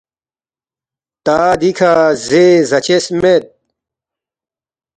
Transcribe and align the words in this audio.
تا 1.25 1.39
دیکھہ 1.59 1.93
زے 2.27 2.43
زاچس 2.69 3.05
مید 3.19 3.43